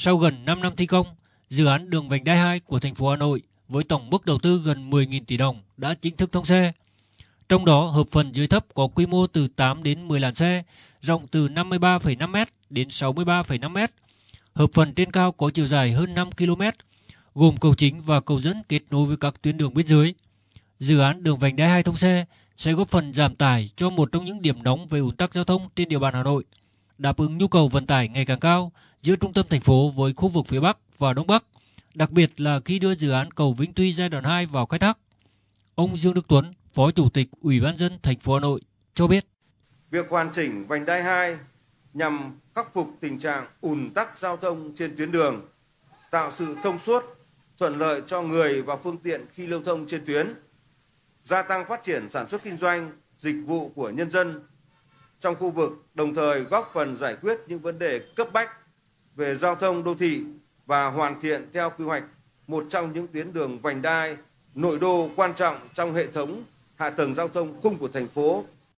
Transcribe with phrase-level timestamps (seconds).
[0.00, 1.06] Sau gần 5 năm thi công,
[1.50, 4.38] dự án đường vành đai 2 của thành phố Hà Nội với tổng mức đầu
[4.38, 6.72] tư gần 10.000 tỷ đồng đã chính thức thông xe.
[7.48, 10.62] Trong đó, hợp phần dưới thấp có quy mô từ 8 đến 10 làn xe,
[11.00, 12.36] rộng từ 53,5 m
[12.70, 13.76] đến 63,5 m.
[14.54, 16.62] Hợp phần trên cao có chiều dài hơn 5 km,
[17.34, 20.14] gồm cầu chính và cầu dẫn kết nối với các tuyến đường bên dưới.
[20.80, 22.24] Dự án đường vành đai 2 thông xe
[22.58, 25.44] sẽ góp phần giảm tải cho một trong những điểm nóng về ùn tắc giao
[25.44, 26.44] thông trên địa bàn Hà Nội,
[26.98, 28.72] đáp ứng nhu cầu vận tải ngày càng cao
[29.02, 31.44] giữa trung tâm thành phố với khu vực phía Bắc và Đông Bắc,
[31.94, 34.78] đặc biệt là khi đưa dự án cầu Vĩnh Tuy giai đoạn 2 vào khai
[34.78, 34.98] thác.
[35.74, 38.60] Ông Dương Đức Tuấn, Phó Chủ tịch Ủy ban dân thành phố Hà Nội
[38.94, 39.26] cho biết.
[39.90, 41.36] Việc hoàn chỉnh vành đai 2
[41.94, 45.48] nhằm khắc phục tình trạng ùn tắc giao thông trên tuyến đường,
[46.10, 47.04] tạo sự thông suốt,
[47.58, 50.34] thuận lợi cho người và phương tiện khi lưu thông trên tuyến,
[51.24, 54.42] gia tăng phát triển sản xuất kinh doanh, dịch vụ của nhân dân
[55.20, 58.50] trong khu vực, đồng thời góp phần giải quyết những vấn đề cấp bách
[59.16, 60.22] về giao thông đô thị
[60.66, 62.04] và hoàn thiện theo quy hoạch
[62.46, 64.16] một trong những tuyến đường vành đai
[64.54, 66.42] nội đô quan trọng trong hệ thống
[66.74, 68.44] hạ tầng giao thông khung của thành phố.